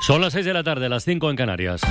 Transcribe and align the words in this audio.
Son 0.00 0.20
las 0.20 0.32
6 0.32 0.46
de 0.46 0.52
la 0.52 0.62
tarde, 0.62 0.88
las 0.88 1.04
5 1.04 1.30
en 1.30 1.36
Canarias. 1.36 1.82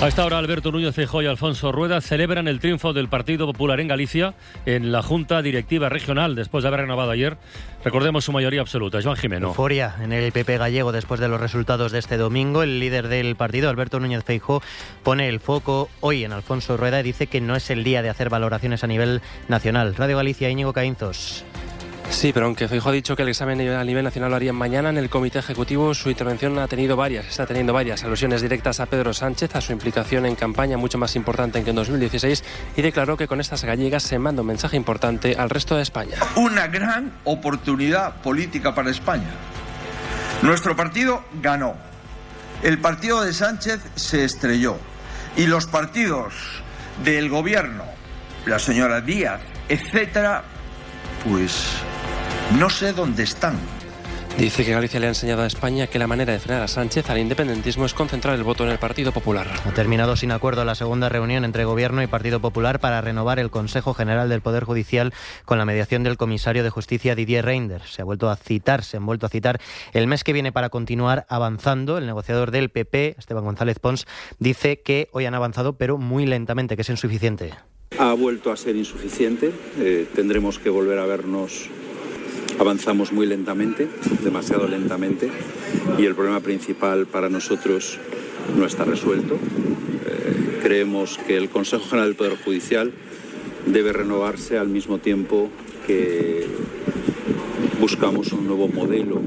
A 0.00 0.08
esta 0.08 0.24
hora, 0.24 0.38
Alberto 0.38 0.72
Núñez 0.72 0.94
Feijóo 0.94 1.20
y 1.20 1.26
Alfonso 1.26 1.72
Rueda 1.72 2.00
celebran 2.00 2.48
el 2.48 2.58
triunfo 2.58 2.94
del 2.94 3.08
Partido 3.10 3.44
Popular 3.44 3.80
en 3.80 3.88
Galicia 3.88 4.32
en 4.64 4.92
la 4.92 5.02
Junta 5.02 5.42
Directiva 5.42 5.90
Regional 5.90 6.34
después 6.34 6.62
de 6.62 6.68
haber 6.68 6.80
renovado 6.80 7.10
ayer, 7.10 7.36
recordemos 7.84 8.24
su 8.24 8.32
mayoría 8.32 8.62
absoluta. 8.62 9.00
Joan 9.02 9.16
Jimeno. 9.16 9.48
Euforia 9.48 9.96
en 10.00 10.14
el 10.14 10.32
PP 10.32 10.56
gallego 10.56 10.90
después 10.90 11.20
de 11.20 11.28
los 11.28 11.38
resultados 11.38 11.92
de 11.92 11.98
este 11.98 12.16
domingo. 12.16 12.62
El 12.62 12.80
líder 12.80 13.08
del 13.08 13.36
partido, 13.36 13.68
Alberto 13.68 14.00
Núñez 14.00 14.24
Feijóo, 14.24 14.62
pone 15.02 15.28
el 15.28 15.38
foco 15.38 15.90
hoy 16.00 16.24
en 16.24 16.32
Alfonso 16.32 16.78
Rueda 16.78 17.00
y 17.00 17.02
dice 17.02 17.26
que 17.26 17.42
no 17.42 17.54
es 17.54 17.68
el 17.68 17.84
día 17.84 18.00
de 18.00 18.08
hacer 18.08 18.30
valoraciones 18.30 18.82
a 18.82 18.86
nivel 18.86 19.20
nacional. 19.48 19.94
Radio 19.96 20.16
Galicia, 20.16 20.48
Íñigo 20.48 20.72
Caínzos. 20.72 21.44
Sí, 22.10 22.32
pero 22.34 22.46
aunque 22.46 22.68
Feijóo 22.68 22.90
ha 22.90 22.92
dicho 22.92 23.16
que 23.16 23.22
el 23.22 23.28
examen 23.28 23.60
a 23.60 23.84
nivel 23.84 24.04
nacional 24.04 24.30
lo 24.30 24.36
harían 24.36 24.54
mañana 24.54 24.90
en 24.90 24.98
el 24.98 25.08
comité 25.08 25.38
ejecutivo, 25.38 25.94
su 25.94 26.10
intervención 26.10 26.58
ha 26.58 26.66
tenido 26.66 26.96
varias, 26.96 27.26
está 27.26 27.46
teniendo 27.46 27.72
varias 27.72 28.04
alusiones 28.04 28.42
directas 28.42 28.80
a 28.80 28.86
Pedro 28.86 29.14
Sánchez, 29.14 29.54
a 29.56 29.60
su 29.60 29.72
implicación 29.72 30.26
en 30.26 30.34
campaña 30.34 30.76
mucho 30.76 30.98
más 30.98 31.16
importante 31.16 31.62
que 31.62 31.70
en 31.70 31.76
2016 31.76 32.44
y 32.76 32.82
declaró 32.82 33.16
que 33.16 33.26
con 33.26 33.40
estas 33.40 33.64
gallegas 33.64 34.02
se 34.02 34.18
manda 34.18 34.42
un 34.42 34.48
mensaje 34.48 34.76
importante 34.76 35.36
al 35.38 35.48
resto 35.48 35.76
de 35.76 35.82
España. 35.82 36.16
Una 36.36 36.66
gran 36.66 37.12
oportunidad 37.24 38.20
política 38.20 38.74
para 38.74 38.90
España. 38.90 39.30
Nuestro 40.42 40.76
partido 40.76 41.24
ganó. 41.40 41.74
El 42.62 42.78
partido 42.78 43.22
de 43.22 43.32
Sánchez 43.32 43.80
se 43.94 44.24
estrelló. 44.24 44.76
Y 45.36 45.46
los 45.46 45.66
partidos 45.66 46.34
del 47.04 47.30
gobierno, 47.30 47.84
la 48.46 48.58
señora 48.58 49.00
Díaz, 49.00 49.40
etcétera, 49.68 50.44
pues 51.24 51.82
no 52.58 52.68
sé 52.68 52.92
dónde 52.92 53.22
están. 53.22 53.56
Dice 54.38 54.64
que 54.64 54.72
Galicia 54.72 54.98
le 54.98 55.06
ha 55.06 55.10
enseñado 55.10 55.42
a 55.42 55.46
España 55.46 55.86
que 55.86 55.98
la 55.98 56.06
manera 56.06 56.32
de 56.32 56.38
frenar 56.38 56.62
a 56.62 56.68
Sánchez 56.68 57.10
al 57.10 57.18
independentismo 57.18 57.84
es 57.84 57.92
concentrar 57.92 58.34
el 58.34 58.42
voto 58.42 58.64
en 58.64 58.70
el 58.70 58.78
Partido 58.78 59.12
Popular. 59.12 59.46
Ha 59.66 59.72
terminado 59.72 60.16
sin 60.16 60.32
acuerdo 60.32 60.64
la 60.64 60.74
segunda 60.74 61.10
reunión 61.10 61.44
entre 61.44 61.64
Gobierno 61.64 62.02
y 62.02 62.06
Partido 62.06 62.40
Popular 62.40 62.80
para 62.80 63.02
renovar 63.02 63.38
el 63.38 63.50
Consejo 63.50 63.92
General 63.92 64.28
del 64.30 64.40
Poder 64.40 64.64
Judicial 64.64 65.12
con 65.44 65.58
la 65.58 65.66
mediación 65.66 66.04
del 66.04 66.16
comisario 66.16 66.62
de 66.62 66.70
Justicia 66.70 67.14
Didier 67.14 67.44
Reinders. 67.44 67.92
Se 67.92 68.02
ha 68.02 68.04
vuelto 68.06 68.30
a 68.30 68.36
citar, 68.36 68.82
se 68.82 68.96
han 68.96 69.04
vuelto 69.04 69.26
a 69.26 69.28
citar 69.28 69.60
el 69.92 70.06
mes 70.06 70.24
que 70.24 70.32
viene 70.32 70.52
para 70.52 70.70
continuar 70.70 71.26
avanzando. 71.28 71.98
El 71.98 72.06
negociador 72.06 72.50
del 72.50 72.70
PP, 72.70 73.16
Esteban 73.18 73.44
González 73.44 73.78
Pons, 73.78 74.06
dice 74.38 74.80
que 74.80 75.08
hoy 75.12 75.26
han 75.26 75.34
avanzado, 75.34 75.74
pero 75.74 75.98
muy 75.98 76.24
lentamente, 76.24 76.76
que 76.76 76.82
es 76.82 76.88
insuficiente. 76.88 77.52
Ha 77.98 78.14
vuelto 78.14 78.50
a 78.50 78.56
ser 78.56 78.76
insuficiente. 78.76 79.52
Eh, 79.78 80.06
tendremos 80.14 80.58
que 80.58 80.70
volver 80.70 80.98
a 80.98 81.04
vernos 81.04 81.68
avanzamos 82.60 83.10
muy 83.10 83.26
lentamente, 83.26 83.88
demasiado 84.22 84.68
lentamente, 84.68 85.30
y 85.98 86.04
el 86.04 86.14
problema 86.14 86.40
principal 86.40 87.06
para 87.06 87.30
nosotros 87.30 87.98
no 88.56 88.66
está 88.66 88.84
resuelto. 88.84 89.34
Eh, 89.34 90.58
creemos 90.62 91.18
que 91.26 91.38
el 91.38 91.48
Consejo 91.48 91.84
General 91.84 92.10
del 92.10 92.16
Poder 92.16 92.36
Judicial 92.36 92.92
debe 93.66 93.94
renovarse 93.94 94.58
al 94.58 94.68
mismo 94.68 94.98
tiempo 94.98 95.48
que 95.86 96.46
buscamos 97.80 98.32
un 98.32 98.46
nuevo 98.46 98.68
modelo 98.68 99.22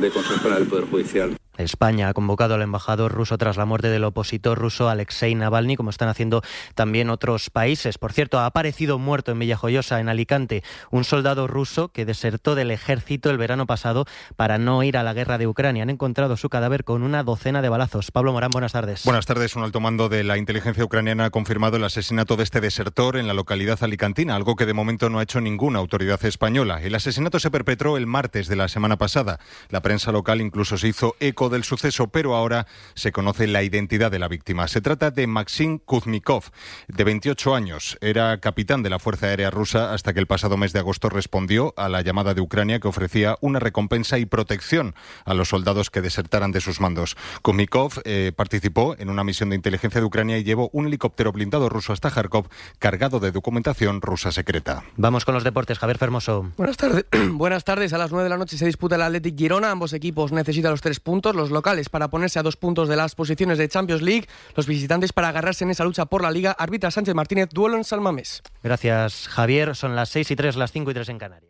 de 0.00 0.10
Consejo 0.10 0.40
General 0.40 0.60
del 0.60 0.68
Poder 0.68 0.84
Judicial. 0.86 1.36
España 1.62 2.08
ha 2.08 2.14
convocado 2.14 2.54
al 2.54 2.62
embajador 2.62 3.12
ruso 3.12 3.38
tras 3.38 3.56
la 3.56 3.64
muerte 3.64 3.88
del 3.88 4.04
opositor 4.04 4.58
ruso 4.58 4.88
Alexei 4.88 5.34
Navalny, 5.34 5.76
como 5.76 5.90
están 5.90 6.08
haciendo 6.08 6.42
también 6.74 7.10
otros 7.10 7.50
países. 7.50 7.98
Por 7.98 8.12
cierto, 8.12 8.38
ha 8.38 8.46
aparecido 8.46 8.98
muerto 8.98 9.32
en 9.32 9.38
Villajoyosa, 9.38 10.00
en 10.00 10.08
Alicante, 10.08 10.62
un 10.90 11.04
soldado 11.04 11.46
ruso 11.46 11.88
que 11.88 12.04
desertó 12.04 12.54
del 12.54 12.70
ejército 12.70 13.30
el 13.30 13.38
verano 13.38 13.66
pasado 13.66 14.06
para 14.36 14.58
no 14.58 14.82
ir 14.82 14.96
a 14.96 15.02
la 15.02 15.12
guerra 15.12 15.38
de 15.38 15.46
Ucrania. 15.46 15.82
Han 15.82 15.90
encontrado 15.90 16.36
su 16.36 16.48
cadáver 16.48 16.84
con 16.84 17.02
una 17.02 17.22
docena 17.22 17.62
de 17.62 17.68
balazos. 17.68 18.10
Pablo 18.10 18.32
Morán, 18.32 18.50
buenas 18.50 18.72
tardes. 18.72 19.04
Buenas 19.04 19.26
tardes. 19.26 19.56
Un 19.56 19.62
alto 19.62 19.80
mando 19.80 20.08
de 20.08 20.24
la 20.24 20.38
inteligencia 20.38 20.84
ucraniana 20.84 21.26
ha 21.26 21.30
confirmado 21.30 21.76
el 21.76 21.84
asesinato 21.84 22.36
de 22.36 22.44
este 22.44 22.60
desertor 22.60 23.16
en 23.16 23.26
la 23.26 23.34
localidad 23.34 23.82
alicantina, 23.82 24.36
algo 24.36 24.56
que 24.56 24.66
de 24.66 24.72
momento 24.72 25.10
no 25.10 25.18
ha 25.18 25.22
hecho 25.22 25.40
ninguna 25.40 25.78
autoridad 25.78 26.24
española. 26.24 26.80
El 26.82 26.94
asesinato 26.94 27.38
se 27.38 27.50
perpetró 27.50 27.96
el 27.96 28.06
martes 28.06 28.48
de 28.48 28.56
la 28.56 28.68
semana 28.68 28.96
pasada. 28.96 29.38
La 29.68 29.82
prensa 29.82 30.12
local 30.12 30.40
incluso 30.40 30.78
se 30.78 30.88
hizo 30.88 31.16
eco 31.20 31.49
del 31.50 31.64
suceso, 31.64 32.08
pero 32.08 32.34
ahora 32.34 32.66
se 32.94 33.12
conoce 33.12 33.46
la 33.46 33.62
identidad 33.62 34.10
de 34.10 34.18
la 34.18 34.28
víctima. 34.28 34.68
Se 34.68 34.80
trata 34.80 35.10
de 35.10 35.26
Maxim 35.26 35.78
Kuznikov, 35.78 36.44
de 36.88 37.04
28 37.04 37.54
años. 37.54 37.98
Era 38.00 38.38
capitán 38.40 38.82
de 38.82 38.90
la 38.90 38.98
Fuerza 38.98 39.26
Aérea 39.26 39.50
Rusa 39.50 39.92
hasta 39.92 40.12
que 40.12 40.20
el 40.20 40.26
pasado 40.26 40.56
mes 40.56 40.72
de 40.72 40.78
agosto 40.78 41.08
respondió 41.08 41.74
a 41.76 41.88
la 41.88 42.02
llamada 42.02 42.34
de 42.34 42.40
Ucrania 42.40 42.80
que 42.80 42.88
ofrecía 42.88 43.36
una 43.40 43.58
recompensa 43.58 44.18
y 44.18 44.26
protección 44.26 44.94
a 45.24 45.34
los 45.34 45.48
soldados 45.48 45.90
que 45.90 46.00
desertaran 46.00 46.52
de 46.52 46.60
sus 46.60 46.80
mandos. 46.80 47.16
Kuznikov 47.42 48.00
eh, 48.04 48.32
participó 48.34 48.96
en 48.98 49.10
una 49.10 49.24
misión 49.24 49.50
de 49.50 49.56
inteligencia 49.56 50.00
de 50.00 50.06
Ucrania 50.06 50.38
y 50.38 50.44
llevó 50.44 50.70
un 50.72 50.86
helicóptero 50.86 51.32
blindado 51.32 51.68
ruso 51.68 51.92
hasta 51.92 52.10
Kharkov 52.10 52.48
cargado 52.78 53.20
de 53.20 53.32
documentación 53.32 54.00
rusa 54.00 54.32
secreta. 54.32 54.84
Vamos 54.96 55.24
con 55.24 55.34
los 55.34 55.44
deportes. 55.44 55.78
Javier 55.78 55.98
Fermoso. 55.98 56.52
Buenas 56.56 56.76
tardes. 56.76 57.06
Buenas 57.32 57.64
tardes. 57.64 57.92
A 57.92 57.98
las 57.98 58.10
9 58.10 58.24
de 58.24 58.30
la 58.30 58.38
noche 58.38 58.56
se 58.56 58.66
disputa 58.66 58.96
el 58.96 59.02
Athletic 59.02 59.36
Girona. 59.36 59.70
Ambos 59.70 59.92
equipos 59.92 60.32
necesitan 60.32 60.70
los 60.70 60.80
tres 60.80 61.00
puntos 61.00 61.34
los 61.40 61.50
locales 61.50 61.88
para 61.88 62.08
ponerse 62.08 62.38
a 62.38 62.42
dos 62.42 62.56
puntos 62.56 62.88
de 62.88 62.96
las 62.96 63.14
posiciones 63.14 63.58
de 63.58 63.68
Champions 63.68 64.02
League, 64.02 64.28
los 64.54 64.66
visitantes 64.66 65.12
para 65.12 65.28
agarrarse 65.28 65.64
en 65.64 65.70
esa 65.70 65.84
lucha 65.84 66.06
por 66.06 66.22
la 66.22 66.30
Liga. 66.30 66.52
Arbitra 66.52 66.90
Sánchez 66.90 67.14
Martínez, 67.14 67.48
duelo 67.50 67.76
en 67.76 67.84
Salmamés. 67.84 68.42
Gracias, 68.62 69.28
Javier. 69.28 69.74
Son 69.74 69.96
las 69.96 70.10
6 70.10 70.30
y 70.30 70.36
3, 70.36 70.56
las 70.56 70.72
5 70.72 70.90
y 70.90 70.94
3 70.94 71.08
en 71.08 71.18
Canarias. 71.18 71.48